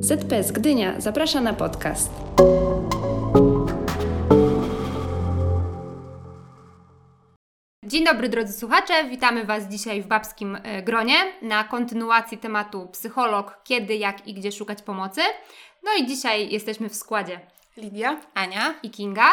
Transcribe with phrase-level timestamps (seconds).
[0.00, 2.10] ZPS Gdynia zaprasza na podcast.
[7.84, 13.60] Dzień dobry drodzy słuchacze, witamy Was dzisiaj w babskim e, gronie na kontynuacji tematu psycholog,
[13.64, 15.20] kiedy, jak i gdzie szukać pomocy.
[15.82, 17.40] No i dzisiaj jesteśmy w składzie
[17.76, 19.30] Lidia, Ania i Kinga.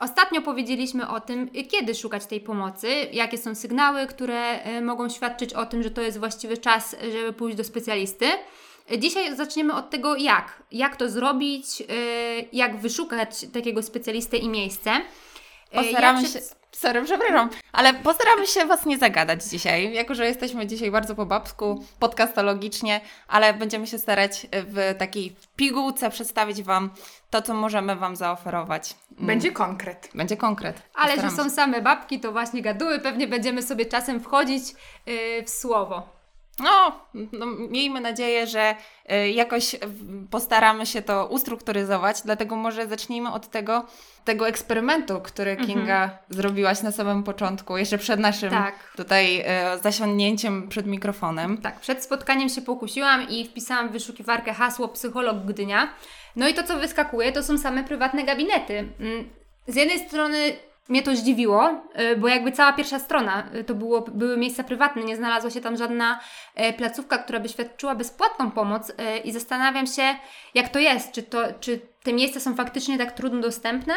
[0.00, 5.54] Ostatnio powiedzieliśmy o tym, kiedy szukać tej pomocy, jakie są sygnały, które e, mogą świadczyć
[5.54, 8.26] o tym, że to jest właściwy czas, żeby pójść do specjalisty.
[8.98, 10.62] Dzisiaj zaczniemy od tego, jak.
[10.72, 11.84] Jak to zrobić, e,
[12.52, 14.90] jak wyszukać takiego specjalistę i miejsce.
[14.90, 16.38] E, postaramy się...
[16.72, 21.26] Sorry, przepraszam, ale postaramy się Was nie zagadać dzisiaj, jako że jesteśmy dzisiaj bardzo po
[21.26, 26.90] babsku, podcastologicznie, ale będziemy się starać w takiej pigułce przedstawić Wam
[27.30, 28.94] to, co możemy Wam zaoferować.
[29.12, 29.26] Mm.
[29.26, 30.10] Będzie konkret.
[30.14, 30.82] Będzie konkret.
[30.94, 34.62] Ale że są same babki, to właśnie gaduły, pewnie będziemy sobie czasem wchodzić
[35.06, 36.17] yy, w słowo.
[36.60, 37.00] No,
[37.32, 38.74] no, miejmy nadzieję, że
[39.12, 39.76] y, jakoś
[40.30, 43.86] postaramy się to ustrukturyzować, dlatego może zacznijmy od tego,
[44.24, 45.68] tego eksperymentu, który mhm.
[45.68, 46.20] Kinga mhm.
[46.28, 48.74] zrobiłaś na samym początku, jeszcze przed naszym tak.
[48.96, 49.44] tutaj
[49.82, 51.58] zasiądnięciem przed mikrofonem.
[51.58, 55.88] Tak, przed spotkaniem się pokusiłam i wpisałam w wyszukiwarkę hasło psycholog Gdynia.
[56.36, 58.88] No i to, co wyskakuje, to są same prywatne gabinety.
[59.00, 59.30] Mm,
[59.66, 60.56] z jednej strony
[60.88, 61.70] mnie to zdziwiło,
[62.12, 65.60] y, bo jakby cała pierwsza strona y, to było, były miejsca prywatne, nie znalazła się
[65.60, 66.20] tam żadna
[66.60, 68.92] y, placówka, która by świadczyła bezpłatną pomoc
[69.24, 70.02] i zastanawiam się,
[70.54, 73.94] jak to jest, czy, to, czy te miejsca są faktycznie tak trudno dostępne?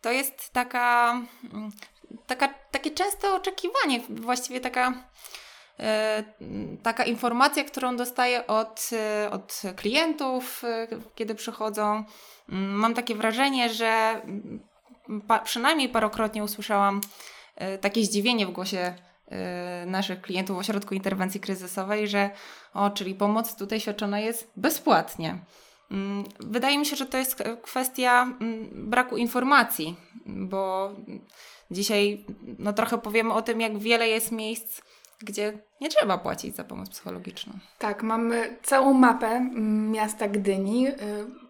[0.00, 1.10] To jest taka,
[1.52, 1.70] mm,
[2.26, 4.92] taka takie częste oczekiwanie, właściwie taka
[6.82, 8.90] taka informacja, którą dostaję od,
[9.30, 10.62] od klientów,
[11.14, 12.04] kiedy przychodzą.
[12.48, 14.22] Mm, mam takie wrażenie, że
[15.26, 17.00] pa, przynajmniej parokrotnie usłyszałam
[17.74, 18.94] y, takie zdziwienie w głosie
[19.84, 22.30] y, naszych klientów w ośrodku interwencji kryzysowej, że
[22.74, 25.38] o, czyli pomoc tutaj świadczona jest bezpłatnie.
[25.90, 29.96] Mm, wydaje mi się, że to jest kwestia mm, braku informacji,
[30.26, 30.92] bo
[31.70, 32.24] dzisiaj
[32.58, 34.82] no, trochę powiemy o tym, jak wiele jest miejsc,
[35.20, 37.52] gdzie nie trzeba płacić za pomoc psychologiczną.
[37.78, 40.94] Tak, mamy całą mapę mm, miasta Gdyni, y,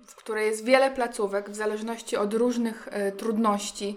[0.06, 3.96] w której jest wiele placówek w zależności od różnych y, trudności,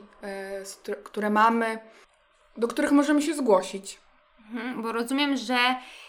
[0.90, 1.80] y, które mamy,
[2.58, 4.00] do których możemy się zgłosić.
[4.40, 5.58] Mhm, bo rozumiem, że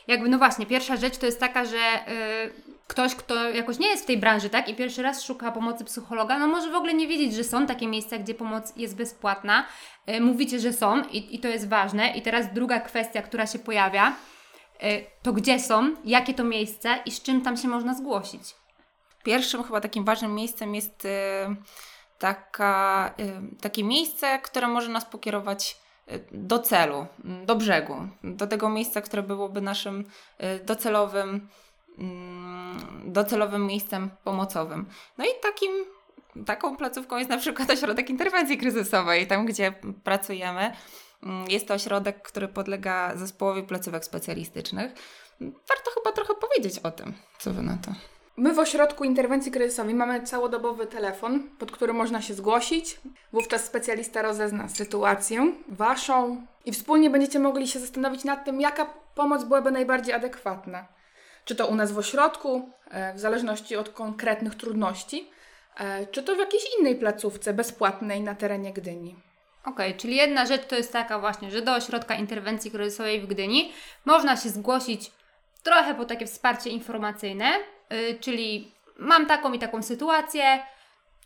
[0.06, 1.78] jakby, no właśnie, pierwsza rzecz to jest taka, że
[2.88, 6.38] ktoś, kto jakoś nie jest w tej branży, tak, i pierwszy raz szuka pomocy psychologa,
[6.38, 9.66] no może w ogóle nie wiedzieć, że są takie miejsca, gdzie pomoc jest bezpłatna.
[10.06, 12.10] E, mówicie, że są i, i to jest ważne.
[12.10, 14.16] I teraz druga kwestia, która się pojawia,
[14.80, 18.42] e, to gdzie są, jakie to miejsce i z czym tam się można zgłosić.
[19.22, 21.54] Pierwszym chyba takim ważnym miejscem jest e,
[22.18, 23.14] taka,
[23.60, 25.80] takie miejsce, które może nas pokierować
[26.32, 27.06] do celu,
[27.46, 30.04] do brzegu, do tego miejsca, które byłoby naszym
[30.64, 31.48] docelowym
[31.98, 34.86] Mm, docelowym miejscem pomocowym.
[35.18, 35.70] No i takim,
[36.46, 39.72] taką placówką jest na przykład ośrodek interwencji kryzysowej, tam gdzie
[40.04, 40.72] pracujemy.
[41.22, 44.92] Mm, jest to ośrodek, który podlega zespołowi placówek specjalistycznych.
[45.40, 47.92] Warto chyba trochę powiedzieć o tym, co wy na to.
[48.38, 53.00] My w ośrodku interwencji kryzysowej mamy całodobowy telefon, pod który można się zgłosić.
[53.32, 59.44] Wówczas specjalista rozezna sytuację waszą i wspólnie będziecie mogli się zastanowić nad tym, jaka pomoc
[59.44, 60.98] byłaby najbardziej adekwatna
[61.48, 65.30] czy to u nas w ośrodku, e, w zależności od konkretnych trudności,
[65.76, 69.16] e, czy to w jakiejś innej placówce bezpłatnej na terenie Gdyni.
[69.64, 73.26] Okej, okay, czyli jedna rzecz to jest taka właśnie, że do ośrodka interwencji kryzysowej w
[73.26, 73.72] Gdyni
[74.04, 75.12] można się zgłosić
[75.62, 77.50] trochę po takie wsparcie informacyjne,
[78.20, 80.62] czyli mam taką i taką sytuację,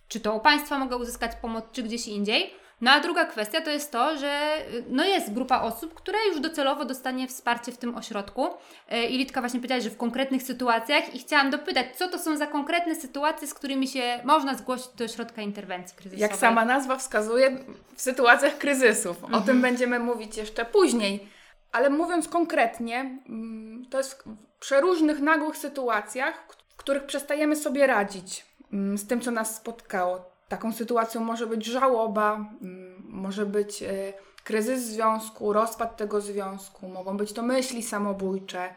[0.09, 2.63] czy to u Państwa mogę uzyskać pomoc, czy gdzieś indziej.
[2.83, 6.41] No a druga kwestia to jest to, że y, no jest grupa osób, która już
[6.41, 8.47] docelowo dostanie wsparcie w tym ośrodku.
[8.93, 12.37] Y, I Litka właśnie powiedziała, że w konkretnych sytuacjach i chciałam dopytać, co to są
[12.37, 16.21] za konkretne sytuacje, z którymi się można zgłosić do ośrodka interwencji kryzysowej.
[16.21, 17.59] Jak sama nazwa wskazuje,
[17.97, 19.25] w sytuacjach kryzysów.
[19.25, 19.45] O mhm.
[19.45, 21.29] tym będziemy mówić jeszcze później.
[21.73, 26.35] Ale mówiąc konkretnie, mm, to jest w przeróżnych, nagłych sytuacjach,
[26.69, 31.67] w których przestajemy sobie radzić mm, z tym, co nas spotkało Taką sytuacją może być
[31.67, 34.13] żałoba, mm, może być e,
[34.45, 38.75] kryzys związku, rozpad tego związku, mogą być to myśli samobójcze.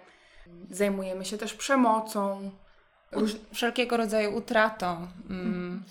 [0.72, 2.52] Zajmujemy się też przemocą.
[3.12, 3.36] Róż...
[3.54, 5.08] Wszelkiego rodzaju utratą.
[5.30, 5.84] Mm.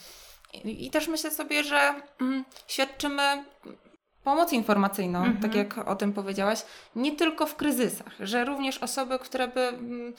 [0.65, 3.45] I, też myślę sobie, że mm, świadczymy
[4.25, 5.43] pomoc informacyjną, mm -hmm.
[5.43, 6.63] tak jak o tym powiedziałaś,
[6.97, 10.15] nie tylko w kryzysach, że również osoby, które by mm,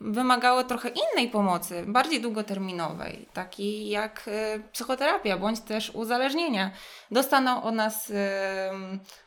[0.00, 6.70] wymagały trochę innej pomocy, bardziej długoterminowej, takiej jak y, psychoterapia bądź też uzależnienia.
[7.10, 8.14] Dostaną od nas y,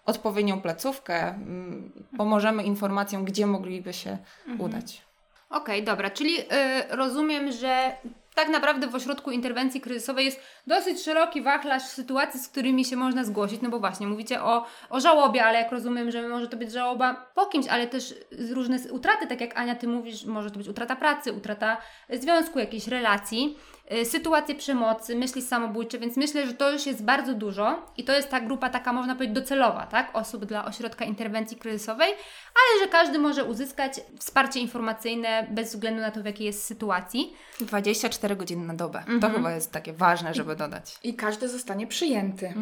[0.05, 1.29] odpowiednią placówkę,
[2.13, 4.17] y, pomożemy informacją, gdzie mogliby się
[4.47, 4.61] mhm.
[4.61, 5.01] udać.
[5.49, 6.45] Okej, dobra, czyli y,
[6.89, 7.91] rozumiem, że
[8.39, 13.23] tak naprawdę w ośrodku interwencji kryzysowej jest dosyć szeroki wachlarz sytuacji, z którymi się można
[13.23, 16.71] zgłosić, no bo właśnie mówicie o, o żałobie, ale jak rozumiem, że może to być
[16.71, 18.15] żałoba po kimś, ale też
[18.51, 21.77] różne utraty, tak jak Ania, Ty mówisz, może to być utrata pracy, utrata
[22.09, 23.57] związku, jakiejś relacji,
[24.03, 28.29] sytuacje przemocy, myśli samobójcze, więc myślę, że to już jest bardzo dużo i to jest
[28.29, 33.19] ta grupa taka, można powiedzieć, docelowa, tak, osób dla ośrodka interwencji kryzysowej, ale że każdy
[33.19, 37.33] może uzyskać wsparcie informacyjne bez względu na to, w jakiej jest sytuacji.
[37.59, 39.03] 24 godziny na dobę.
[39.05, 39.33] To Mhm.
[39.33, 40.95] chyba jest takie ważne, żeby dodać.
[41.03, 42.53] I każdy zostanie przyjęty.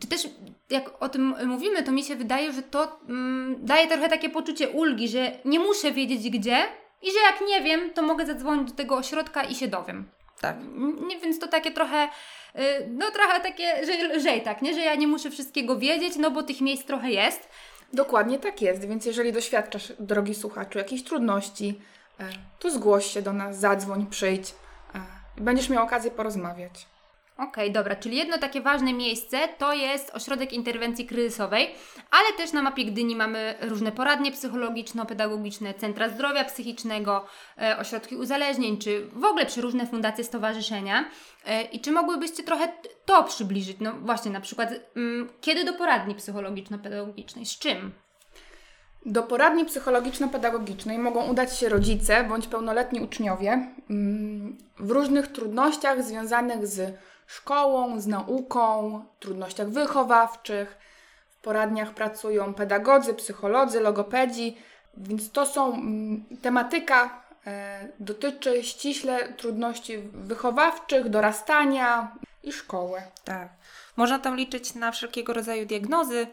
[0.00, 0.28] Czy też
[0.70, 4.68] jak o tym mówimy, to mi się wydaje, że to mm, daje trochę takie poczucie
[4.68, 6.56] ulgi, że nie muszę wiedzieć gdzie
[7.02, 10.04] i że jak nie wiem, to mogę zadzwonić do tego ośrodka i się dowiem.
[10.44, 10.56] Tak.
[10.56, 12.60] Mm, Nie, więc to takie trochę, y,
[12.90, 14.74] no trochę takie, że lżej tak, nie?
[14.74, 17.48] Że ja nie muszę wszystkiego wiedzieć, no bo tych miejsc trochę jest.
[17.92, 21.80] Dokładnie tak jest, więc jeżeli doświadczasz, drogi słuchaczu, jakichś trudności,
[22.20, 22.24] e,
[22.58, 24.54] to zgłoś się do nas, zadzwoń, przyjdź
[24.94, 25.00] e,
[25.38, 26.86] i będziesz miał okazję porozmawiać.
[27.38, 31.74] Okej, dobra, czyli jedno takie ważne miejsce to jest ośrodek interwencji kryzysowej,
[32.10, 37.26] ale też na mapie Gdyni mamy różne poradnie psychologiczno-pedagogiczne, centra zdrowia psychicznego,
[37.62, 41.10] e, ośrodki uzależnień, czy w ogóle przeróżne fundacje, stowarzyszenia.
[41.46, 42.68] E, I czy mogłybyście trochę
[43.04, 43.76] to przybliżyć?
[43.80, 47.46] No właśnie, na przykład, mm, kiedy do poradni psychologiczno-pedagogicznej?
[47.46, 47.92] Z czym?
[49.06, 56.66] Do poradni psychologiczno-pedagogicznej mogą udać się rodzice bądź pełnoletni uczniowie mm, w różnych trudnościach związanych
[56.66, 60.78] z szkołą, z nauką, trudnościach wychowawczych.
[61.28, 64.56] W poradniach pracują pedagodzy, psycholodzy, logopedzi,
[64.96, 73.02] więc to są mm, tematyka e, dotyczy ściśle trudności wychowawczych, dorastania i szkoły.
[73.24, 73.48] Tak.
[73.96, 76.26] Można tam liczyć na wszelkiego rodzaju diagnozy,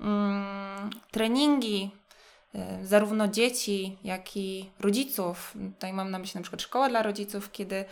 [0.00, 1.90] mm, treningi,
[2.54, 5.54] y, zarówno dzieci, jak i rodziców.
[5.74, 7.84] Tutaj mam na myśli na przykład szkoła dla rodziców, kiedy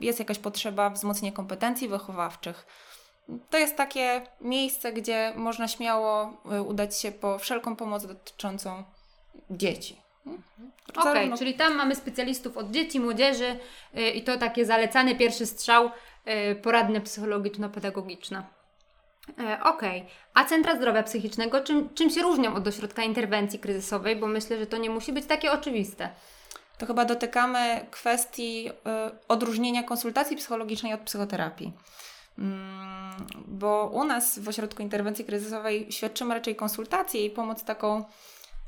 [0.00, 2.66] jest jakaś potrzeba wzmocnienia kompetencji wychowawczych.
[3.50, 8.84] To jest takie miejsce, gdzie można śmiało y, udać się po wszelką pomoc dotyczącą
[9.50, 10.00] dzieci.
[10.96, 13.56] Okej, Zarówno- czyli tam mamy specjalistów od dzieci, młodzieży
[13.98, 15.90] y, i to takie zalecany pierwszy strzał
[16.50, 18.42] y, poradne psychologiczno-pedagogiczne.
[19.38, 24.16] E, Okej, a centra zdrowia psychicznego czym, czym się różnią od ośrodka interwencji kryzysowej?
[24.16, 26.08] Bo myślę, że to nie musi być takie oczywiste.
[26.80, 28.72] To chyba dotykamy kwestii y,
[29.28, 31.72] odróżnienia konsultacji psychologicznej od psychoterapii.
[32.38, 38.04] Mm, Bo u nas w ośrodku interwencji kryzysowej świadczymy raczej konsultację i pomoc taką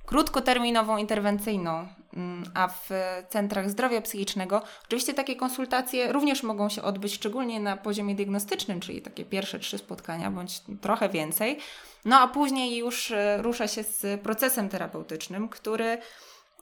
[0.06, 2.90] krótkoterminową, interwencyjną, Mm, a w
[3.28, 9.02] centrach zdrowia psychicznego oczywiście takie konsultacje również mogą się odbyć, szczególnie na poziomie diagnostycznym, czyli
[9.02, 11.58] takie pierwsze trzy spotkania bądź trochę więcej.
[12.04, 15.98] No a później już y, rusza się z procesem terapeutycznym, który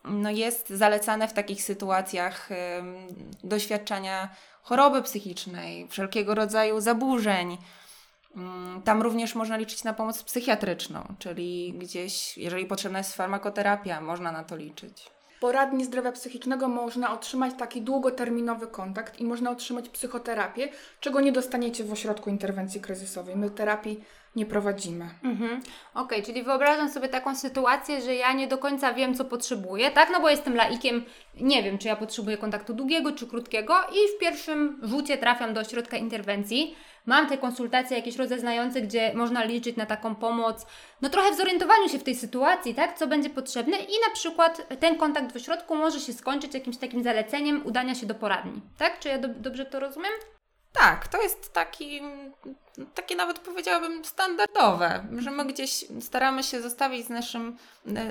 [0.05, 2.49] no jest zalecane w takich sytuacjach
[3.45, 4.29] doświadczania
[4.63, 7.59] choroby psychicznej, wszelkiego rodzaju zaburzeń.
[8.37, 14.33] Ym, Tam również można liczyć na pomoc psychiatryczną, czyli gdzieś, jeżeli potrzebna jest farmakoterapia, można
[14.33, 15.11] na to liczyć.
[15.41, 20.69] Poradni zdrowia psychicznego można otrzymać taki długoterminowy kontakt i można otrzymać psychoterapię,
[21.01, 23.37] czego nie dostaniecie w ośrodku interwencji kryzysowej.
[23.37, 24.05] My terapii
[24.37, 25.11] nie prowadzimy.
[25.25, 25.61] Mhm.
[25.95, 30.11] Okej, czyli wyobrażam sobie taką sytuację, że ja nie do końca wiem, co potrzebuję, tak?
[30.13, 31.05] No bo jestem laikiem,
[31.41, 35.61] nie wiem, czy ja potrzebuję kontaktu długiego, czy krótkiego i w pierwszym rzucie trafiam do
[35.61, 36.77] ośrodka interwencji.
[37.07, 40.67] Mam te konsultacje jakieś rozeznające, gdzie można liczyć na taką pomoc,
[41.01, 42.99] no trochę w zorientowaniu się w tej sytuacji, tak?
[42.99, 47.03] Co będzie potrzebne i na przykład ten kontakt w ośrodku może się skończyć jakimś takim
[47.03, 48.99] zaleceniem udania się do poradni, tak?
[48.99, 50.13] Czy ja do, dobrze to rozumiem?
[50.73, 52.03] Tak, to jest taki,
[52.95, 57.57] takie nawet powiedziałabym standardowe, że my gdzieś staramy się zostawić naszym,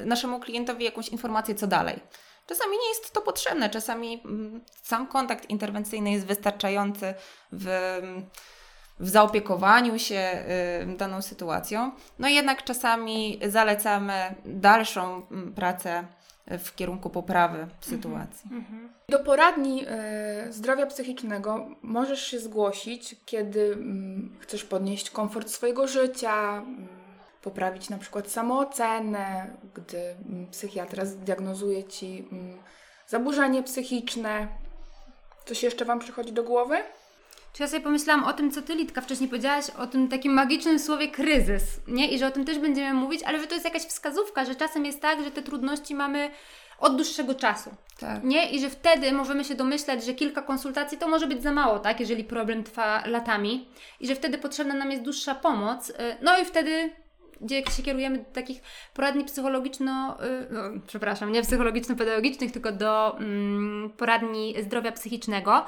[0.05, 1.99] naszemu klientowi jakąś informację, co dalej.
[2.47, 7.13] Czasami nie jest to potrzebne, czasami mm, sam kontakt interwencyjny jest wystarczający
[7.51, 7.67] w,
[8.99, 10.43] w zaopiekowaniu się
[10.93, 11.91] y, daną sytuacją.
[12.19, 16.07] No jednak czasami zalecamy dalszą mm, pracę
[16.57, 18.49] w kierunku poprawy sytuacji.
[19.09, 26.57] Do poradni e, zdrowia psychicznego możesz się zgłosić, kiedy mm, chcesz podnieść komfort swojego życia,
[26.57, 26.87] mm,
[27.41, 32.27] poprawić na przykład samoocenę, gdy mm, psychiatra zdiagnozuje ci
[33.07, 34.47] zaburzenie psychiczne.
[35.45, 36.77] Coś jeszcze Wam przychodzi do głowy?
[37.53, 40.79] Czy ja sobie pomyślałam o tym, co Ty, Litka, wcześniej powiedziałaś, o tym takim magicznym
[40.79, 42.07] słowie kryzys, nie?
[42.11, 44.85] I że o tym też będziemy mówić, ale że to jest jakaś wskazówka, że czasem
[44.85, 46.31] jest tak, że te trudności mamy
[46.79, 48.23] od dłuższego czasu, Tak.
[48.23, 48.49] nie?
[48.49, 51.99] I że wtedy możemy się domyślać, że kilka konsultacji to może być za mało, tak?
[51.99, 53.67] Jeżeli problem trwa latami
[53.99, 56.89] i że wtedy potrzebna nam jest dłuższa pomoc, y, no i wtedy
[57.41, 58.61] gdzie się kierujemy do takich
[58.93, 65.65] poradni psychologiczno, y, no, przepraszam, nie psychologiczno-pedagogicznych, tylko do mm, poradni zdrowia psychicznego.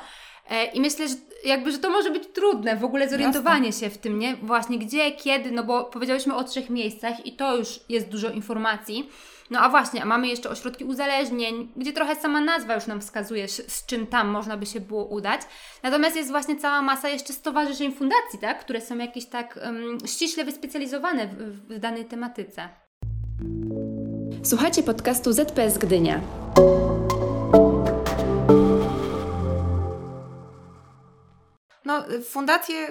[0.52, 1.16] E, I myślę, że
[1.46, 3.88] jakby, że to może być trudne w ogóle zorientowanie Jasne.
[3.88, 4.36] się w tym, nie?
[4.36, 9.10] Właśnie gdzie, kiedy, no bo powiedziałyśmy o trzech miejscach i to już jest dużo informacji.
[9.50, 13.48] No a właśnie, a mamy jeszcze ośrodki uzależnień, gdzie trochę sama nazwa już nam wskazuje,
[13.48, 15.42] z czym tam można by się było udać.
[15.84, 18.60] Natomiast jest właśnie cała masa jeszcze stowarzyszeń, fundacji, tak?
[18.60, 21.34] które są jakieś tak um, ściśle wyspecjalizowane w,
[21.76, 22.70] w danej tematyce.
[24.44, 26.22] Słuchajcie podcastu ZPS Gdynia.
[31.92, 32.88] No, fundacje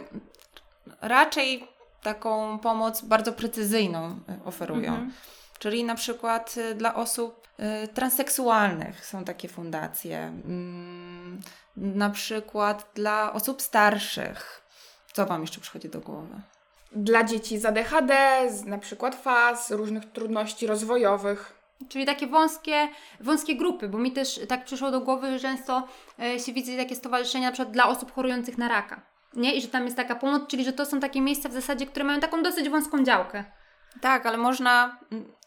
[1.01, 1.69] raczej
[2.03, 4.93] taką pomoc bardzo precyzyjną oferują.
[4.93, 5.13] Mhm.
[5.59, 7.49] Czyli na przykład y, dla osób
[7.85, 10.19] y, transseksualnych są takie fundacje.
[10.19, 11.41] Mm,
[11.77, 14.63] na przykład dla osób starszych.
[15.13, 16.41] Co Wam jeszcze przychodzi do głowy?
[16.93, 18.15] Dla dzieci z ADHD,
[18.65, 21.60] na przykład faz, różnych trudności rozwojowych.
[21.89, 22.89] Czyli takie wąskie,
[23.21, 25.89] wąskie grupy, bo mi też tak przyszło do głowy, że często
[26.23, 29.03] e, się widzi takie stowarzyszenia na przykład dla osób chorujących na raka.
[29.35, 29.55] Nie?
[29.55, 32.05] I że tam jest taka pomoc, czyli że to są takie miejsca w zasadzie, które
[32.05, 33.45] mają taką dosyć wąską działkę.
[34.01, 34.99] Tak, ale można,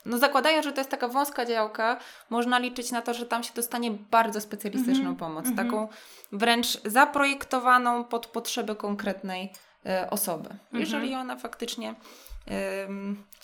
[0.05, 1.97] no zakładając, że to jest taka wąska działka,
[2.29, 5.63] można liczyć na to, że tam się dostanie bardzo specjalistyczną mm -hmm, pomoc, mm -hmm.
[5.63, 5.87] taką
[6.31, 9.51] wręcz zaprojektowaną pod potrzeby konkretnej
[9.85, 10.49] y, osoby.
[10.49, 10.79] Mm -hmm.
[10.79, 11.95] Jeżeli ona faktycznie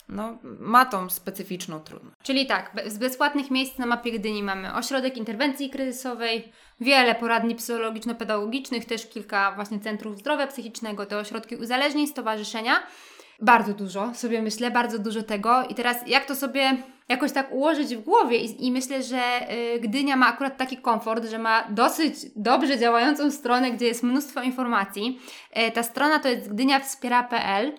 [0.08, 2.16] no, ma tą specyficzną trudność.
[2.22, 8.84] Czyli tak, z bezpłatnych miejsc na mapie Gdyni mamy ośrodek interwencji kryzysowej, wiele poradni psychologiczno-pedagogicznych,
[8.84, 12.82] też kilka właśnie centrów zdrowia psychicznego, te ośrodki uzależnień, stowarzyszenia.
[13.42, 15.62] Bardzo dużo, sobie myślę, bardzo dużo tego.
[15.68, 16.76] I teraz jak to sobie
[17.08, 21.24] jakoś tak ułożyć w głowie i, i myślę, że y, Gdynia ma akurat taki komfort,
[21.24, 25.20] że ma dosyć dobrze działającą stronę, gdzie jest mnóstwo informacji.
[25.68, 27.72] Y, ta strona to jest gdyniawspiera.pl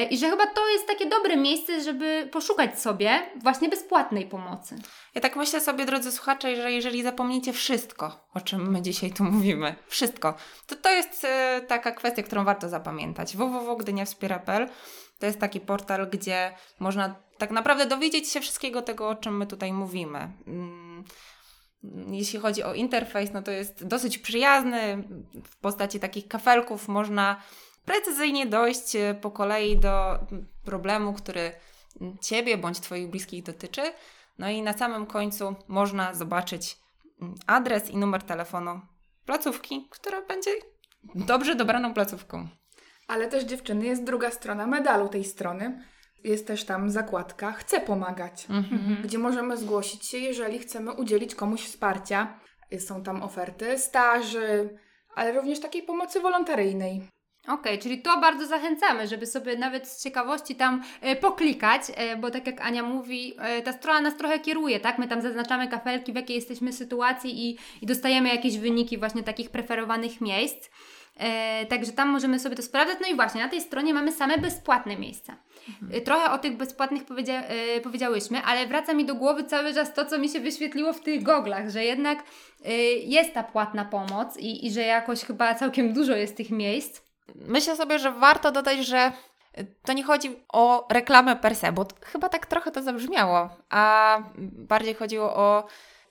[0.00, 4.76] i że chyba to jest takie dobre miejsce, żeby poszukać sobie właśnie bezpłatnej pomocy.
[5.14, 9.24] Ja tak myślę sobie, drodzy słuchacze, że jeżeli zapomnicie wszystko, o czym my dzisiaj tu
[9.24, 10.34] mówimy, wszystko,
[10.66, 11.26] to to jest
[11.68, 13.36] taka kwestia, którą warto zapamiętać.
[13.36, 14.68] www.gdyniawspiera.pl
[15.18, 19.46] to jest taki portal, gdzie można tak naprawdę dowiedzieć się wszystkiego tego, o czym my
[19.46, 20.32] tutaj mówimy.
[20.46, 21.04] Mm,
[22.10, 25.04] jeśli chodzi o interfejs, no to jest dosyć przyjazny.
[25.44, 27.42] W postaci takich kafelków można
[27.84, 30.18] precyzyjnie dojść e, po kolei do
[30.64, 31.52] problemu, który
[32.20, 33.82] Ciebie bądź Twoich bliskich dotyczy.
[34.38, 36.76] No i na samym końcu można zobaczyć
[37.46, 38.80] adres i numer telefonu
[39.26, 40.50] placówki, która będzie
[41.14, 42.48] dobrze dobraną placówką.
[43.08, 45.84] Ale też dziewczyny jest druga strona medalu tej strony.
[46.24, 49.02] Jest też tam zakładka Chcę pomagać, mhm.
[49.02, 52.38] gdzie możemy zgłosić się, jeżeli chcemy udzielić komuś wsparcia.
[52.78, 54.78] Są tam oferty staży,
[55.14, 57.02] ale również takiej pomocy wolontaryjnej.
[57.42, 62.16] Okej, okay, czyli to bardzo zachęcamy, żeby sobie nawet z ciekawości tam e, poklikać, e,
[62.16, 64.98] bo tak jak Ania mówi, e, ta strona nas trochę kieruje, tak?
[64.98, 69.50] My tam zaznaczamy kafelki, w jakiej jesteśmy sytuacji i, i dostajemy jakieś wyniki właśnie takich
[69.50, 70.68] preferowanych miejsc.
[71.16, 72.98] E, także tam możemy sobie to sprawdzać.
[73.00, 75.36] No i właśnie na tej stronie mamy same bezpłatne miejsca.
[75.68, 76.04] Mhm.
[76.04, 80.06] Trochę o tych bezpłatnych powiedzia e, powiedziałyśmy, ale wraca mi do głowy cały czas to,
[80.06, 82.24] co mi się wyświetliło w tych goglach, że jednak
[82.64, 87.11] e, jest ta płatna pomoc i, i że jakoś chyba całkiem dużo jest tych miejsc.
[87.34, 89.12] Myślę sobie, że warto dodać, że
[89.84, 94.94] to nie chodzi o reklamę per se, bo chyba tak trochę to zabrzmiało, a bardziej
[94.94, 95.66] chodziło o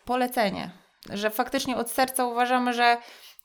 [0.05, 0.71] polecenie,
[1.09, 2.97] że faktycznie od serca uważamy, że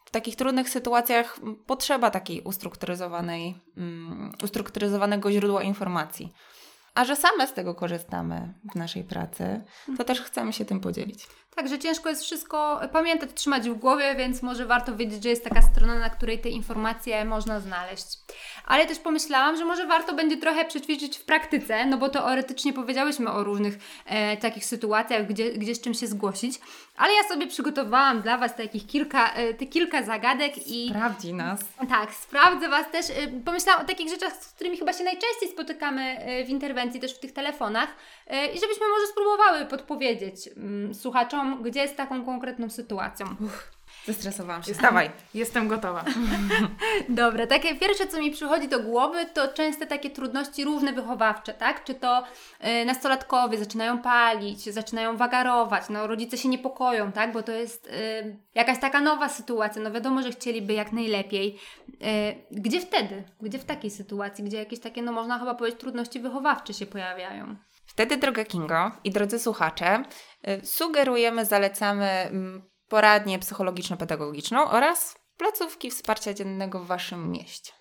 [0.04, 6.32] w takich trudnych sytuacjach potrzeba takiej ustrukturyzowanej, um, ustrukturyzowanego źródła informacji.
[6.94, 9.64] A że same z tego korzystamy w naszej pracy,
[9.98, 11.26] to też chcemy się tym podzielić.
[11.56, 15.62] Także ciężko jest wszystko pamiętać, trzymać w głowie, więc może warto wiedzieć, że jest taka
[15.62, 18.06] strona, na której te informacje można znaleźć.
[18.66, 23.30] Ale też pomyślałam, że może warto będzie trochę przećwiczyć w praktyce, no bo teoretycznie powiedziałyśmy
[23.30, 26.60] o różnych e, takich sytuacjach, gdzie, gdzie z czym się zgłosić.
[26.96, 30.88] Ale ja sobie przygotowałam dla Was takich kilka, e, te kilka zagadek i.
[30.88, 31.60] Sprawdzi nas.
[31.88, 33.10] Tak, sprawdzę Was też.
[33.10, 33.12] E,
[33.44, 37.18] pomyślałam o takich rzeczach, z którymi chyba się najczęściej spotykamy e, w interwencji, też w
[37.18, 37.88] tych telefonach,
[38.54, 43.26] i żebyśmy może spróbowały podpowiedzieć mm, słuchaczom, gdzie z taką konkretną sytuacją.
[43.40, 43.75] Uff.
[44.06, 44.74] Zestresowałam się.
[44.74, 46.04] Dawaj, jestem gotowa.
[47.08, 51.84] Dobra, takie pierwsze, co mi przychodzi do głowy, to częste takie trudności różne wychowawcze, tak?
[51.84, 52.22] Czy to
[52.82, 57.32] y, nastolatkowie zaczynają palić, zaczynają wagarować, no rodzice się niepokoją, tak?
[57.32, 61.58] Bo to jest y, jakaś taka nowa sytuacja, no wiadomo, że chcieliby jak najlepiej.
[61.88, 61.96] Y,
[62.50, 63.24] gdzie wtedy?
[63.40, 67.56] Gdzie w takiej sytuacji, gdzie jakieś takie, no można chyba powiedzieć, trudności wychowawcze się pojawiają?
[67.86, 70.02] Wtedy, droga Kingo i drodzy słuchacze,
[70.48, 77.72] y, sugerujemy, zalecamy mm, poradnię psychologiczno-pedagogiczną oraz placówki wsparcia dziennego w Waszym mieście.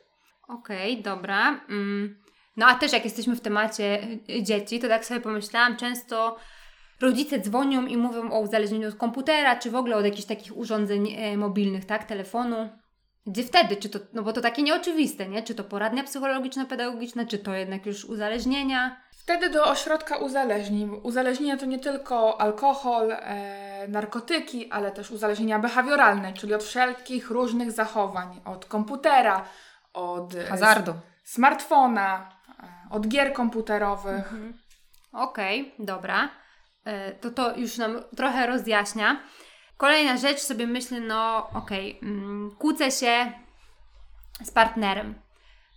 [0.47, 1.65] Okej, okay, dobra.
[1.69, 2.25] Mm.
[2.57, 6.37] No a też jak jesteśmy w temacie y, dzieci, to tak sobie pomyślałam, często
[7.01, 11.15] rodzice dzwonią i mówią o uzależnieniu od komputera, czy w ogóle od jakichś takich urządzeń
[11.17, 12.69] e, mobilnych, tak, telefonu.
[13.27, 13.75] Gdzie wtedy?
[13.75, 15.43] Czy to, no bo to takie nieoczywiste, nie?
[15.43, 19.01] Czy to poradnia psychologiczno-pedagogiczna, czy to jednak już uzależnienia?
[19.11, 20.89] Wtedy do ośrodka uzależnień.
[21.03, 27.71] Uzależnienia to nie tylko alkohol, e, narkotyki, ale też uzależnienia behawioralne, czyli od wszelkich różnych
[27.71, 29.45] zachowań, od komputera,
[29.93, 30.93] od e, Hazardu.
[31.23, 34.33] smartfona, e, od gier komputerowych.
[35.13, 36.29] Okej, dobra.
[36.85, 39.19] E, To to już nam trochę rozjaśnia.
[39.77, 43.31] Kolejna rzecz sobie myślę, no okej, mm, kłócę się
[44.43, 45.15] z partnerem.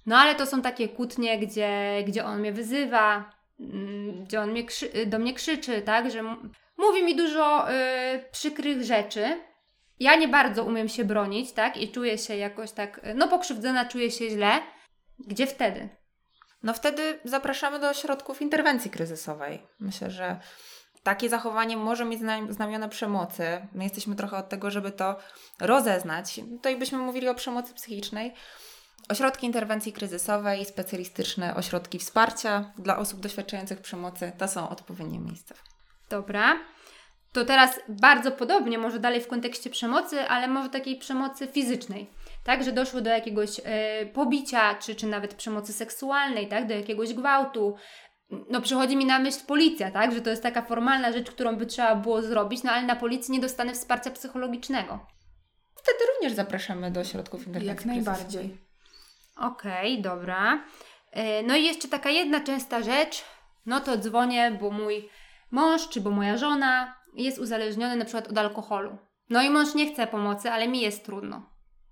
[0.07, 4.63] No ale to są takie kłótnie, gdzie, gdzie on mnie wyzywa, mm, gdzie on mnie
[5.07, 6.37] do mnie krzyczy, tak, że
[6.79, 7.75] mówi mi dużo y,
[8.33, 9.41] przykrych rzeczy.
[10.01, 13.85] Ja nie bardzo umiem się bronić, tak, i czuję się jakoś tak, y, no pokrzywdzona,
[13.85, 14.61] czuję się źle.
[15.19, 15.89] Gdzie wtedy?
[16.63, 19.63] No wtedy zapraszamy do ośrodków interwencji kryzysowej.
[19.81, 20.41] Myślę, że
[21.03, 23.67] takie zachowanie może mieć zna- znamiona przemocy.
[23.73, 25.17] My jesteśmy trochę od tego, żeby to
[25.61, 26.41] rozeznać.
[26.51, 28.35] Tutaj byśmy mówili o przemocy psychicznej.
[29.09, 35.55] Ośrodki interwencji kryzysowej, specjalistyczne ośrodki wsparcia dla osób doświadczających przemocy to są odpowiednie miejsca.
[36.11, 36.61] Dobra.
[37.33, 42.11] To teraz bardzo podobnie, może dalej w kontekście przemocy, ale może takiej przemocy fizycznej.
[42.45, 47.15] Tak, że doszło do jakiegoś e, pobicia, czy, czy nawet przemocy seksualnej, tak, do jakiegoś
[47.15, 47.77] gwałtu.
[48.51, 51.67] No, przychodzi mi na myśl policja, tak, że to jest taka formalna rzecz, którą by
[51.67, 55.07] trzeba było zrobić, no ale na policji nie dostanę wsparcia psychologicznego.
[55.75, 58.59] Wtedy również zapraszamy do ośrodków interwencji Jak najbardziej.
[59.37, 60.65] Okej, dobra.
[61.13, 63.25] E, No i jeszcze taka jedna częsta rzecz,
[63.67, 65.09] no to dzwonię, bo mój
[65.51, 68.99] mąż czy bo moja żona jest uzależniony na przykład od alkoholu.
[69.31, 71.43] No i mąż nie chce pomocy, ale mi jest trudno.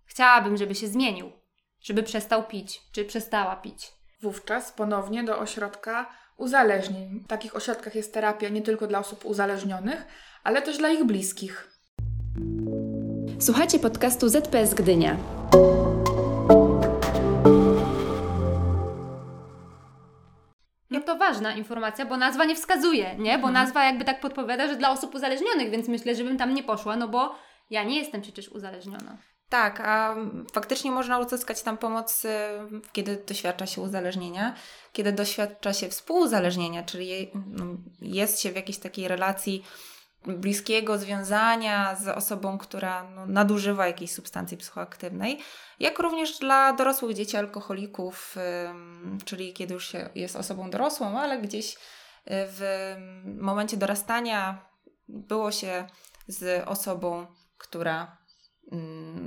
[0.04, 1.32] Chciałabym, żeby się zmienił,
[1.80, 3.92] żeby przestał pić, czy przestała pić.
[4.22, 7.20] Wówczas ponownie do ośrodka uzależnień.
[7.24, 10.06] W takich ośrodkach jest terapia nie tylko dla osób uzależnionych,
[10.44, 11.70] ale też dla ich bliskich.
[13.40, 15.16] Słuchacie podcastu ZPS Gdynia.
[21.28, 23.38] Ważna informacja, bo nazwa nie wskazuje, nie?
[23.38, 26.96] Bo nazwa jakby tak podpowiada, że dla osób uzależnionych, więc myślę, żebym tam nie poszła,
[26.96, 27.34] no bo
[27.70, 29.18] ja nie jestem przecież uzależniona.
[29.48, 30.16] Tak, a
[30.52, 32.22] faktycznie można uzyskać tam pomoc,
[32.92, 34.54] kiedy doświadcza się uzależnienia,
[34.92, 37.64] kiedy doświadcza się współuzależnienia, czyli no,
[38.00, 39.64] jest się w jakiejś takiej relacji
[40.24, 45.38] bliskiego związania z osobą, która no, nadużywa jakiejś substancji psychoaktywnej,
[45.80, 48.36] jak również dla dorosłych dzieci alkoholików,
[49.24, 51.78] czyli kiedy już się jest osobą dorosłą, ale gdzieś y,
[52.28, 52.94] w
[53.40, 54.64] momencie dorastania
[55.08, 55.86] było się
[56.26, 57.26] z osobą,
[57.58, 58.16] która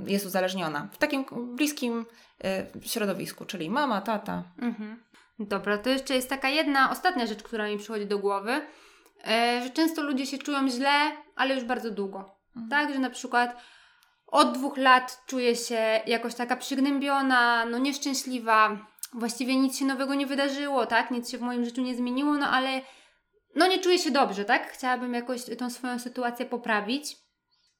[0.06, 1.24] jest uzależniona w takim
[1.56, 2.06] bliskim
[2.84, 4.44] y, środowisku, czyli mama, tata.
[4.58, 5.02] Mhm.
[5.38, 8.66] Dobra, to jeszcze jest taka jedna, ostatnia rzecz, która mi przychodzi do głowy,
[9.64, 12.36] że często ludzie się czują źle, ale już bardzo długo.
[12.70, 13.56] Tak, że na przykład
[14.26, 20.26] od dwóch lat czuję się jakoś taka przygnębiona, no nieszczęśliwa, właściwie nic się nowego nie
[20.26, 22.80] wydarzyło, tak, nic się w moim życiu nie zmieniło, no ale
[23.54, 27.16] no nie czuję się dobrze, tak, chciałabym jakoś tą swoją sytuację poprawić.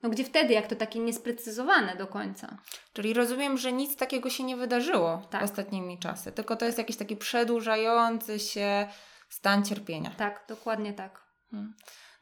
[0.03, 2.57] No gdzie wtedy, jak to takie niesprecyzowane do końca?
[2.93, 5.43] Czyli rozumiem, że nic takiego się nie wydarzyło Tak.
[5.43, 8.89] ostatnimi czasy, tylko to jest jakiś taki przedłużający się
[9.29, 10.11] stan cierpienia.
[10.11, 11.30] Tak, dokładnie tak.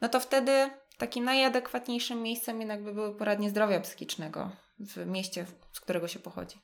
[0.00, 5.80] No to wtedy takim najadekwatniejszym miejscem jednak by były poradnie zdrowia psychicznego w mieście, z
[5.80, 6.58] którego się pochodzi.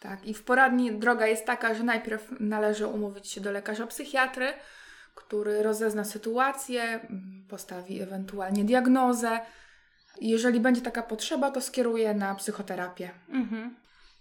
[0.00, 4.52] Tak, i w poradni droga jest taka, że najpierw należy umówić się do lekarza psychiatry,
[5.14, 7.00] który rozezna sytuację,
[7.48, 9.40] postawi ewentualnie diagnozę.
[10.20, 13.10] Jeżeli będzie taka potrzeba, to skieruje na psychoterapię.
[13.28, 13.76] Mhm.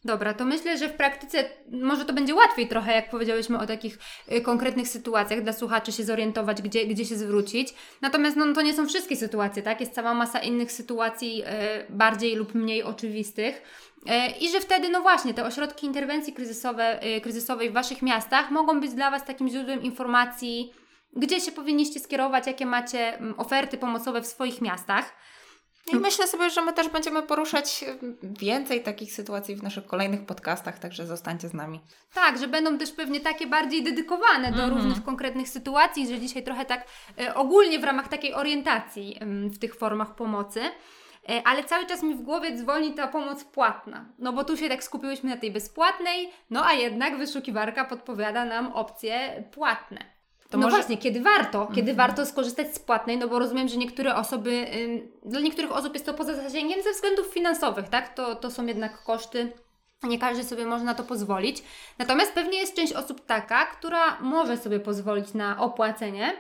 [0.08, 4.00] Dobra, to myślę, że w praktyce może to będzie łatwiej trochę, jak powiedziałyśmy o takich
[4.32, 7.74] y, konkretnych sytuacjach dla słuchaczy się zorientować, gdzie, gdzie się zwrócić.
[8.02, 9.80] Natomiast no, to nie są wszystkie sytuacje, tak?
[9.80, 11.46] Jest cała masa innych sytuacji y,
[11.90, 13.62] bardziej lub mniej oczywistych.
[13.98, 18.80] Y, I że wtedy, no właśnie, te ośrodki interwencji kryzysowe, kryzysowej w Waszych miastach mogą
[18.80, 20.74] być dla Was takim źródłem informacji,
[21.16, 25.14] gdzie się powinniście skierować, jakie macie mm, oferty pomocowe w swoich miastach.
[25.94, 30.26] I myślę sobie, że my też będziemy poruszać y, więcej takich sytuacji w naszych kolejnych
[30.26, 31.80] podcastach, także zostańcie z nami.
[32.14, 36.66] Tak, że będą też pewnie takie bardziej dedykowane do różnych konkretnych sytuacji, że dzisiaj trochę
[36.66, 36.88] tak
[37.20, 39.20] e, ogólnie w ramach takiej orientacji
[39.54, 40.62] w tych formach pomocy.
[41.30, 44.06] E, ale cały czas mi w głowie dzwoni ta pomoc płatna.
[44.20, 48.72] No bo tu się tak skupiłyśmy na tej bezpłatnej, no a jednak wyszukiwarka podpowiada nam
[48.72, 50.17] opcje płatne.
[50.50, 51.68] To no może- właśnie, kiedy warto?
[51.76, 53.18] Kiedy warto skorzystać z płatnej?
[53.18, 54.68] No bo rozumiem, że niektóre osoby,
[55.26, 58.14] dla niektórych osób jest to poza zasięgiem ze względów finansowych, tak?
[58.14, 59.54] To, to są jednak koszty
[60.04, 61.64] Nie każdy sobie może na to pozwolić.
[61.98, 66.34] Natomiast pewnie jest część osób taka, która może sobie pozwolić na opłacenie.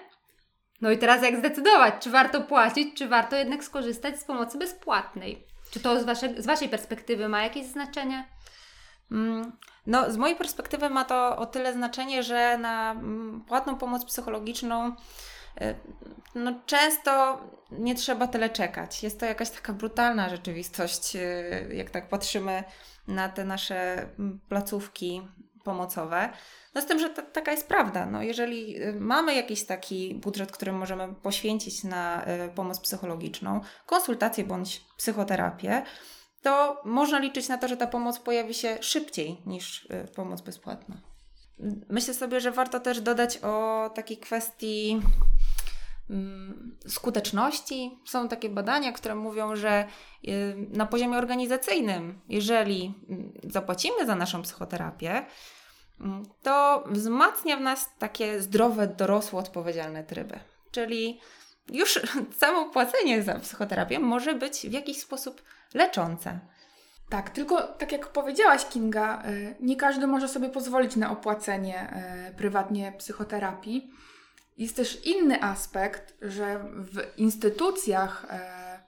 [0.81, 5.43] No i teraz jak zdecydować, czy warto płacić, czy warto jednak skorzystać z pomocy bezpłatnej?
[5.71, 8.25] Czy to z, wasze, z Waszej perspektywy ma jakieś znaczenie?
[9.11, 9.51] Mm,
[9.87, 14.95] no, z mojej perspektywy ma to o tyle znaczenie, że na mm, płatną pomoc psychologiczną
[15.61, 15.75] y,
[16.35, 17.41] no, często
[17.71, 19.03] nie trzeba tyle czekać.
[19.03, 22.63] Jest to jakaś taka brutalna rzeczywistość, y, jak tak patrzymy
[23.07, 25.27] na te nasze mm, placówki
[25.63, 26.29] pomocowe.
[26.75, 28.05] No z tym, że taka jest prawda.
[28.05, 34.85] No, jeżeli y, mamy jakiś taki budżet, który możemy poświęcić na pomoc psychologiczną, konsultację bądź
[34.97, 35.83] psychoterapię,
[36.41, 41.01] to można liczyć na to, że ta pomoc pojawi się szybciej niż y, pomoc bezpłatna.
[41.89, 45.01] Myślę sobie, że warto też dodać o takiej kwestii
[46.09, 47.99] mm, skuteczności.
[48.05, 49.85] Są takie badania, które mówią, że
[50.27, 55.25] y, na poziomie organizacyjnym, jeżeli mm, zapłacimy za naszą psychoterapię,
[56.01, 60.39] mm, to wzmacnia w nas takie zdrowe, dorosłe, odpowiedzialne tryby.
[60.71, 61.19] Czyli
[61.73, 61.99] już
[62.39, 65.41] samo płacenie za psychoterapię może być w jakiś sposób
[65.73, 66.39] leczące.
[67.09, 72.33] Tak, tylko tak jak powiedziałaś, Kinga, e, nie każdy może sobie pozwolić na opłacenie e,
[72.37, 73.91] prywatnie psychoterapii.
[74.57, 78.79] Jest też inny aspekt, że w instytucjach e,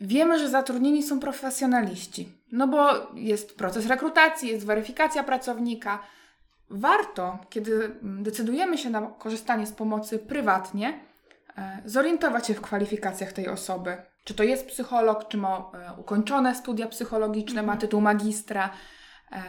[0.00, 2.32] wiemy, że zatrudnieni są profesjonaliści.
[2.52, 6.02] No bo jest proces rekrutacji, jest weryfikacja pracownika.
[6.70, 11.00] Warto, kiedy decydujemy się na korzystanie z pomocy prywatnie,
[11.84, 16.86] zorientować się w kwalifikacjach tej osoby, czy to jest psycholog, czy ma e, ukończone studia
[16.86, 18.70] psychologiczne, ma tytuł magistra,
[19.32, 19.42] e,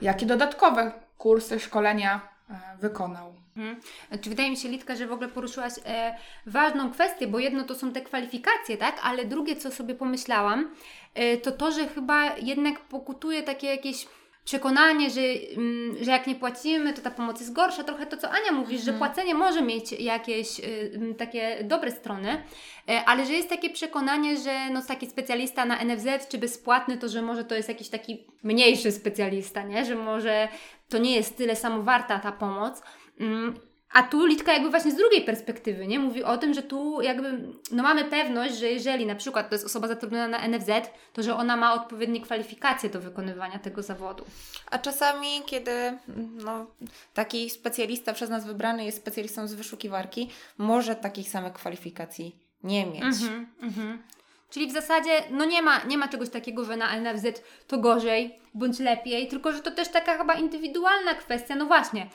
[0.00, 2.20] jakie dodatkowe kursy, szkolenia
[2.50, 3.34] e, wykonał.
[3.56, 3.80] Mhm.
[4.08, 7.74] Znaczy, wydaje mi się, Litka, że w ogóle poruszyłaś e, ważną kwestię, bo jedno to
[7.74, 9.00] są te kwalifikacje, tak?
[9.02, 10.70] Ale drugie, co sobie pomyślałam,
[11.14, 14.06] e, to to, że chyba jednak pokutuje takie jakieś
[14.46, 15.20] przekonanie, że,
[15.56, 17.84] mm, że jak nie płacimy, to ta pomoc jest gorsza.
[17.84, 18.84] Trochę to, co Ania mówisz, mhm.
[18.84, 24.36] że płacenie może mieć jakieś y, takie dobre strony, y, ale że jest takie przekonanie,
[24.36, 28.26] że no, taki specjalista na NFZ czy bezpłatny, to że może to jest jakiś taki
[28.42, 29.84] mniejszy specjalista, nie?
[29.84, 30.48] że może
[30.88, 32.82] to nie jest tyle samo warta ta pomoc.
[33.20, 33.54] Mm,
[33.92, 35.98] a tu Litka jakby właśnie z drugiej perspektywy, nie?
[35.98, 39.66] Mówi o tym, że tu jakby, no mamy pewność, że jeżeli na przykład to jest
[39.66, 40.70] osoba zatrudniona na NFZ,
[41.12, 44.24] to że ona ma odpowiednie kwalifikacje do wykonywania tego zawodu.
[44.70, 45.98] A czasami, kiedy
[46.44, 46.66] no,
[47.14, 53.04] taki specjalista przez nas wybrany jest specjalistą z wyszukiwarki, może takich samych kwalifikacji nie mieć.
[53.04, 54.02] Mhm, mhm.
[54.50, 57.26] Czyli w zasadzie no nie ma, nie ma czegoś takiego, że na NFZ
[57.66, 61.56] to gorzej bądź lepiej, tylko że to też taka chyba indywidualna kwestia.
[61.56, 62.06] No właśnie,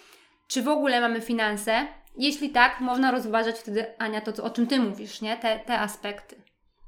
[0.52, 1.88] czy w ogóle mamy finanse?
[2.18, 5.38] Jeśli tak, można rozważać wtedy, Ania, to o czym Ty mówisz, nie?
[5.38, 6.42] Te, te aspekty.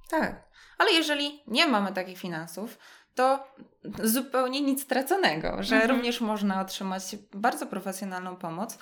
[0.10, 0.44] Tak,
[0.78, 2.78] ale jeżeli nie mamy takich finansów,
[3.16, 3.44] to
[4.04, 5.92] zupełnie nic straconego, że mhm.
[5.92, 8.78] również można otrzymać bardzo profesjonalną pomoc.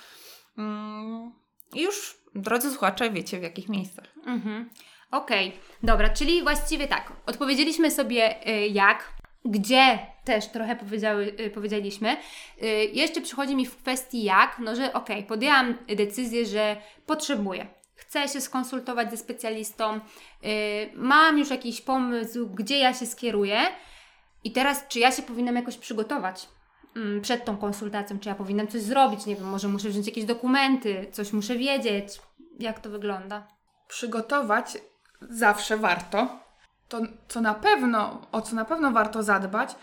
[0.58, 1.32] Mm,
[1.74, 4.04] I już, drodzy słuchacze, wiecie w jakich miejscach.
[4.26, 4.70] Mhm.
[5.10, 5.60] Okej, okay.
[5.82, 9.12] dobra, czyli właściwie tak, odpowiedzieliśmy sobie y, jak,
[9.44, 12.16] gdzie też trochę powiedziały, y, powiedzieliśmy.
[12.62, 16.76] Y, jeszcze przychodzi mi w kwestii jak, no że okej, okay, podjęłam decyzję, że
[17.06, 17.66] potrzebuję.
[17.94, 20.00] Chcę się skonsultować ze specjalistą, y,
[20.94, 23.60] mam już jakiś pomysł, gdzie ja się skieruję
[24.44, 26.48] i teraz czy ja się powinnam jakoś przygotować
[26.96, 30.24] mm, przed tą konsultacją, czy ja powinnam coś zrobić, nie wiem, może muszę wziąć jakieś
[30.24, 32.20] dokumenty, coś muszę wiedzieć,
[32.58, 33.48] jak to wygląda.
[33.88, 34.78] Przygotować
[35.20, 36.40] zawsze warto,
[36.92, 39.74] to co na pewno, o co na pewno warto zadbać,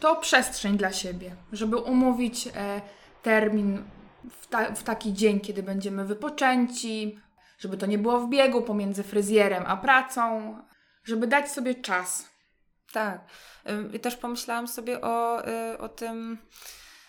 [0.00, 2.80] to przestrzeń dla siebie, żeby umówić e,
[3.22, 3.84] termin
[4.30, 7.20] w, ta, w taki dzień, kiedy będziemy wypoczęci,
[7.58, 10.56] żeby to nie było w biegu pomiędzy fryzjerem a pracą,
[11.04, 12.28] żeby dać sobie czas.
[12.92, 13.20] Tak.
[13.92, 16.38] I też pomyślałam sobie o, y, o tym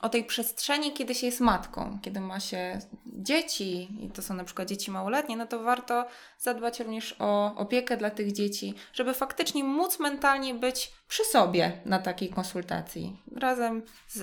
[0.01, 4.43] o tej przestrzeni, kiedy się jest matką, kiedy ma się dzieci, i to są na
[4.43, 6.05] przykład dzieci małoletnie, no to warto
[6.39, 11.99] zadbać również o opiekę dla tych dzieci, żeby faktycznie móc mentalnie być przy sobie na
[11.99, 14.17] takiej konsultacji, razem z,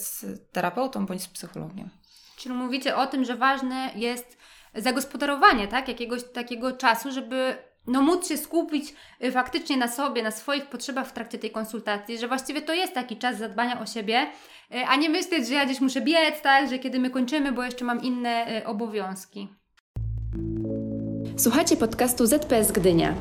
[0.00, 1.90] z terapeutą bądź z psychologiem.
[2.36, 4.38] Czyli mówicie o tym, że ważne jest
[4.74, 5.88] zagospodarowanie tak?
[5.88, 11.08] jakiegoś takiego czasu, żeby no móc się skupić y, faktycznie na sobie, na swoich potrzebach
[11.08, 14.26] w trakcie tej konsultacji, że właściwie to jest taki czas zadbania o siebie,
[14.74, 17.64] y, a nie myśleć, że ja gdzieś muszę biec, tak, że kiedy my kończymy, bo
[17.64, 19.48] jeszcze mam inne y, obowiązki.
[21.36, 23.14] Słuchajcie podcastu ZPS Gdynia.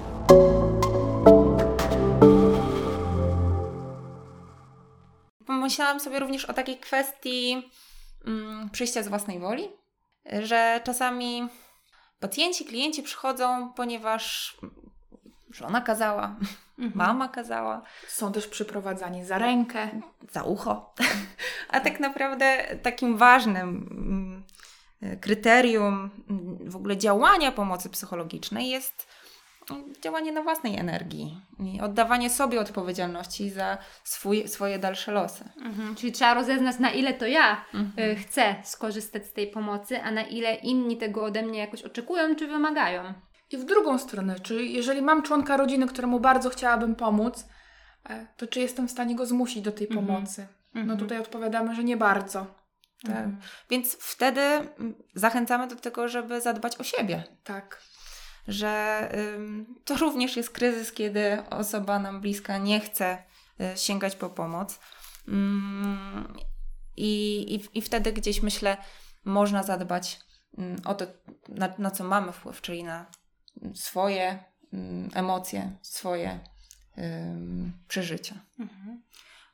[5.45, 7.71] Pomyślałam sobie również o takiej kwestii
[8.25, 9.69] mm, przyjścia z własnej woli,
[10.43, 11.49] że czasami
[12.21, 14.57] Pacjenci, klienci przychodzą, ponieważ
[15.51, 16.35] żona kazała,
[16.95, 19.89] mama kazała, Są też przyprowadzani za rękę.
[20.31, 20.93] za ucho.
[21.69, 24.43] A tak naprawdę takim ważnym mm,
[25.21, 29.07] kryterium mm, w ogóle działania pomocy psychologicznej jest
[30.01, 35.43] działanie na własnej energii i oddawanie sobie odpowiedzialności za swój, swoje dalsze losy.
[35.61, 35.95] Mhm.
[35.95, 37.65] Czyli trzeba rozeznać, na ile to ja
[37.99, 42.35] y, chcę skorzystać z tej pomocy, a na ile inni tego ode mnie jakoś oczekują
[42.35, 43.13] czy wymagają.
[43.51, 47.45] I w drugą stronę, czy jeżeli mam członka rodziny, któremu bardzo chciałabym pomóc,
[48.09, 50.47] e, to czy jestem w stanie go zmusić do tej pomocy?
[50.73, 52.61] No tutaj odpowiadamy, że nie bardzo.
[53.07, 53.25] Tak.
[53.69, 57.23] Więc wtedy mm, zachęcamy do tego, żeby zadbać o siebie.
[57.43, 57.81] Tak.
[58.47, 59.09] Że
[59.85, 63.23] to również jest kryzys, kiedy osoba nam bliska nie chce
[63.61, 64.79] y, sięgać po pomoc.
[65.27, 66.33] Ym,
[66.97, 68.77] i, i, I wtedy gdzieś myślę,
[69.25, 70.19] można zadbać
[70.59, 71.05] ym, o to,
[71.49, 73.05] na, na co mamy wpływ, czyli na
[73.73, 76.39] swoje ym, emocje, swoje
[77.87, 78.35] przeżycia.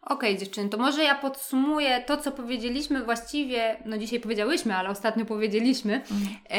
[0.10, 5.26] Okej, dziewczyny, to może ja podsumuję to, co powiedzieliśmy właściwie, no dzisiaj powiedziałyśmy, ale ostatnio
[5.26, 6.02] powiedzieliśmy,
[6.50, 6.54] e,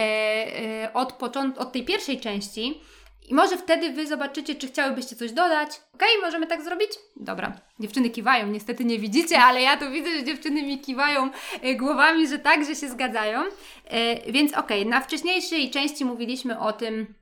[0.85, 2.81] e, od, począt- od tej pierwszej części.
[3.29, 5.69] I może wtedy Wy zobaczycie, czy chciałybyście coś dodać.
[5.95, 6.91] Okej, możemy tak zrobić?
[7.17, 7.53] Dobra.
[7.81, 11.31] Dziewczyny kiwają, niestety nie widzicie, ale ja tu widzę, że dziewczyny mi kiwają
[11.63, 13.43] e, głowami, że tak, że się zgadzają.
[13.85, 17.15] E, więc okej, na wcześniejszej części mówiliśmy o tym,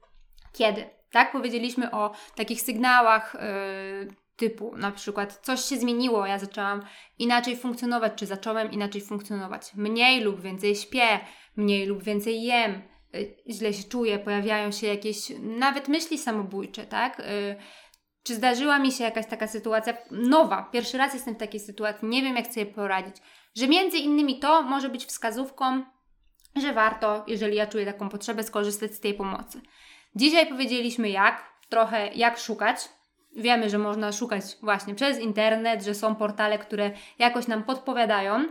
[0.52, 0.84] kiedy.
[1.12, 6.82] Tak, powiedzieliśmy o takich sygnałach e, typu na przykład coś się zmieniło, ja zaczęłam
[7.18, 9.74] inaczej funkcjonować, czy zacząłem inaczej funkcjonować.
[9.74, 11.20] Mniej lub więcej śpię,
[11.56, 12.82] mniej lub więcej jem,
[13.14, 17.20] y, źle się czuję, pojawiają się jakieś nawet myśli samobójcze, tak?
[17.20, 17.56] Y,
[18.22, 20.68] Czy zdarzyła mi się jakaś taka sytuacja nowa?
[20.72, 23.16] Pierwszy raz jestem w takiej sytuacji, nie wiem jak sobie poradzić.
[23.56, 25.84] Że między innymi to może być wskazówką,
[26.56, 29.60] że warto, jeżeli ja czuję taką potrzebę, skorzystać z tej pomocy.
[30.14, 32.88] Dzisiaj powiedzieliśmy jak, trochę jak szukać.
[33.36, 38.44] Wiemy, że można szukać właśnie przez internet, że są portale, które jakoś nam podpowiadają,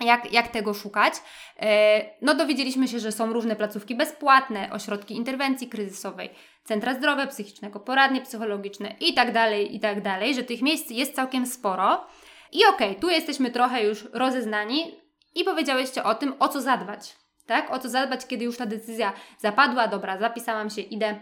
[0.00, 1.14] jak, jak tego szukać.
[1.60, 6.30] E, No dowiedzieliśmy się, że są różne placówki bezpłatne, ośrodki interwencji kryzysowej,
[6.64, 11.14] centra zdrowia psychicznego, poradnie psychologiczne i tak dalej, i tak dalej, że tych miejsc jest
[11.14, 12.06] całkiem sporo.
[12.52, 14.94] I okej, tu jesteśmy trochę już rozeznani
[15.34, 17.16] i powiedziałyście o tym, o co zadbać.
[17.46, 17.70] Tak?
[17.70, 21.20] O co zadbać, kiedy już ta decyzja zapadła, dobra, zapisałam się, idę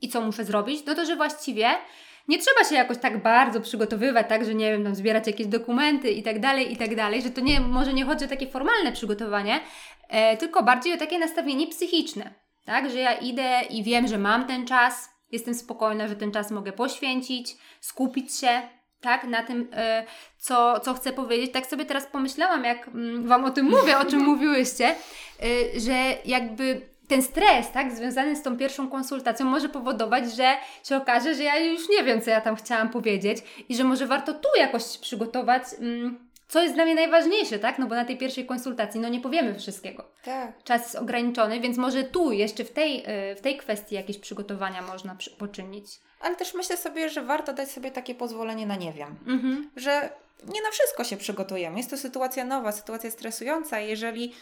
[0.00, 0.86] i co muszę zrobić?
[0.86, 1.68] No to, że właściwie
[2.28, 6.10] nie trzeba się jakoś tak bardzo przygotowywać, tak, że nie wiem, tam zbierać jakieś dokumenty
[6.10, 8.92] i tak dalej, i tak dalej, że to nie, może nie chodzi o takie formalne
[8.92, 9.60] przygotowanie,
[10.08, 14.46] e, tylko bardziej o takie nastawienie psychiczne, tak, że ja idę i wiem, że mam
[14.46, 18.62] ten czas, jestem spokojna, że ten czas mogę poświęcić, skupić się,
[19.00, 20.04] tak, na tym, e,
[20.38, 21.52] co, co chcę powiedzieć.
[21.52, 26.14] Tak sobie teraz pomyślałam, jak mm, Wam o tym mówię, o czym mówiłyście, e, że
[26.24, 31.42] jakby ten stres, tak, związany z tą pierwszą konsultacją może powodować, że się okaże, że
[31.42, 33.38] ja już nie wiem, co ja tam chciałam powiedzieć
[33.68, 37.86] i że może warto tu jakoś przygotować, mm, co jest dla mnie najważniejsze, tak, no
[37.86, 40.04] bo na tej pierwszej konsultacji, no nie powiemy wszystkiego.
[40.24, 40.62] Tak.
[40.64, 42.98] Czas jest ograniczony, więc może tu jeszcze w tej,
[43.32, 45.86] y, w tej kwestii jakieś przygotowania można poczynić.
[46.20, 49.16] Ale też myślę sobie, że warto dać sobie takie pozwolenie na nie wiem.
[49.26, 49.70] Mhm.
[49.76, 50.10] że
[50.46, 51.76] nie na wszystko się przygotujemy.
[51.76, 53.80] Jest to sytuacja nowa, sytuacja stresująca.
[53.80, 54.34] Jeżeli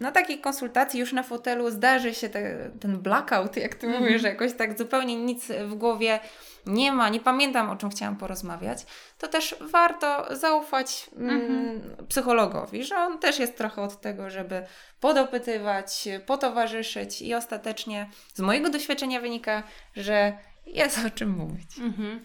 [0.00, 4.28] na takiej konsultacji już na fotelu zdarzy się te, ten blackout, jak ty mówisz, że
[4.28, 6.20] jakoś tak zupełnie nic w głowie
[6.66, 8.86] nie ma, nie pamiętam o czym chciałam porozmawiać,
[9.18, 14.66] to też warto zaufać mm, psychologowi, że on też jest trochę od tego, żeby
[15.00, 19.62] podopytywać, potowarzyszyć i ostatecznie z mojego doświadczenia wynika,
[19.96, 20.32] że
[20.66, 21.78] jest o czym mówić.
[21.78, 22.24] Mhm.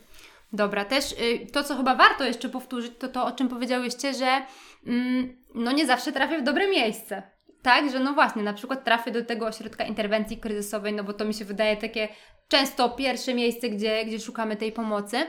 [0.53, 4.41] Dobra, też y, to, co chyba warto jeszcze powtórzyć, to to, o czym powiedziałyście, że
[4.87, 7.36] mm, no nie zawsze trafię w dobre miejsce.
[7.61, 11.25] Tak, że no właśnie, na przykład trafię do tego ośrodka interwencji kryzysowej, no bo to
[11.25, 12.07] mi się wydaje takie
[12.47, 15.17] często pierwsze miejsce, gdzie, gdzie szukamy tej pomocy.
[15.17, 15.27] Y,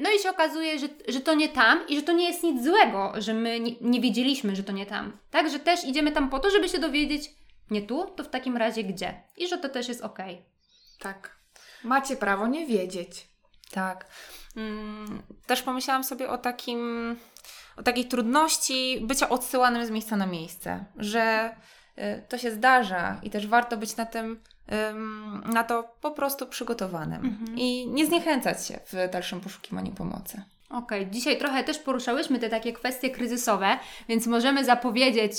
[0.00, 2.64] No i się okazuje, że, że to nie tam i że to nie jest nic
[2.64, 5.18] złego, że my nie, nie wiedzieliśmy, że to nie tam.
[5.30, 7.30] Tak, że też idziemy tam po to, żeby się dowiedzieć,
[7.70, 9.22] nie tu, to w takim razie gdzie.
[9.36, 10.42] I że to też jest okej.
[10.98, 11.36] Tak.
[11.84, 13.28] Macie prawo nie wiedzieć.
[13.70, 14.06] Tak.
[14.56, 17.16] Mm, Też pomyślałam sobie o takim,
[17.84, 21.54] takiej trudności bycia odsyłanym z miejsca na miejsce, że
[21.98, 24.40] y, to się zdarza i też warto być na tym,
[24.90, 30.42] ym, na to po prostu przygotowanym i nie zniechęcać się w dalszym poszukiwaniu pomocy.
[30.70, 35.32] Okej, dzisiaj trochę też poruszałyśmy te takie kwestie kryzysowe, więc możemy zapowiedzieć,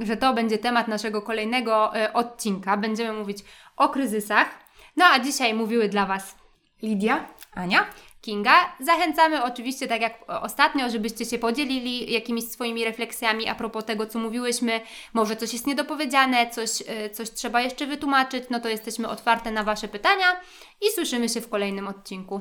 [0.00, 2.76] że to będzie temat naszego kolejnego e, odcinka.
[2.76, 3.38] Będziemy mówić
[3.76, 4.48] o kryzysach.
[4.96, 6.36] No a dzisiaj mówiły dla Was
[6.82, 7.28] Lidia?
[7.54, 7.86] Ania?
[8.26, 8.72] Kinga.
[8.80, 14.18] Zachęcamy oczywiście, tak jak ostatnio, żebyście się podzielili jakimiś swoimi refleksjami a propos tego, co
[14.18, 14.80] mówiłyśmy.
[15.14, 19.64] Może coś jest niedopowiedziane, coś, e, coś trzeba jeszcze wytłumaczyć, no to jesteśmy otwarte na
[19.64, 20.40] Wasze pytania
[20.80, 22.40] i słyszymy się w kolejnym odcinku.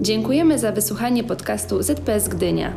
[0.00, 2.72] Dziękujemy za wysłuchanie podcastu ZPS Gdynia.